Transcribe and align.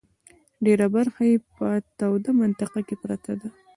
ډېره 0.65 0.85
برخه 0.95 1.21
یې 1.29 1.37
په 1.55 1.67
توده 1.97 2.31
منطقه 2.41 2.79
کې 2.87 2.95
پرته 3.03 3.31
ده. 3.41 3.49